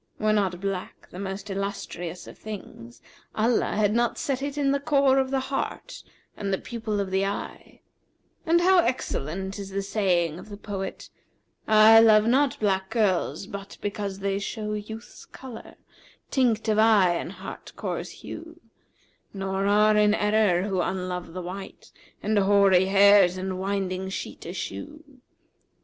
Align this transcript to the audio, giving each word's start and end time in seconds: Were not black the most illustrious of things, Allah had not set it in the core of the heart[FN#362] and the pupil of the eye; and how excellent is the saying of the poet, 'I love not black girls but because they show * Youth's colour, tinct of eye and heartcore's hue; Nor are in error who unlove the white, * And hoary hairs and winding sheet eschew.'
Were 0.17 0.33
not 0.33 0.59
black 0.59 1.07
the 1.11 1.19
most 1.19 1.51
illustrious 1.51 2.25
of 2.25 2.35
things, 2.35 3.03
Allah 3.35 3.73
had 3.73 3.93
not 3.93 4.17
set 4.17 4.41
it 4.41 4.57
in 4.57 4.71
the 4.71 4.79
core 4.79 5.19
of 5.19 5.29
the 5.29 5.41
heart[FN#362] 5.51 6.05
and 6.37 6.51
the 6.51 6.57
pupil 6.57 6.99
of 6.99 7.11
the 7.11 7.23
eye; 7.23 7.81
and 8.43 8.61
how 8.61 8.79
excellent 8.79 9.59
is 9.59 9.69
the 9.69 9.83
saying 9.83 10.39
of 10.39 10.49
the 10.49 10.57
poet, 10.57 11.11
'I 11.67 11.99
love 11.99 12.25
not 12.25 12.59
black 12.59 12.89
girls 12.89 13.45
but 13.45 13.77
because 13.79 14.17
they 14.17 14.39
show 14.39 14.73
* 14.73 14.73
Youth's 14.73 15.25
colour, 15.25 15.75
tinct 16.31 16.67
of 16.67 16.79
eye 16.79 17.13
and 17.13 17.33
heartcore's 17.33 18.09
hue; 18.09 18.59
Nor 19.35 19.67
are 19.67 19.95
in 19.95 20.15
error 20.15 20.67
who 20.67 20.81
unlove 20.81 21.31
the 21.33 21.43
white, 21.43 21.91
* 22.05 22.23
And 22.23 22.39
hoary 22.39 22.85
hairs 22.87 23.37
and 23.37 23.59
winding 23.59 24.09
sheet 24.09 24.47
eschew.' 24.47 25.03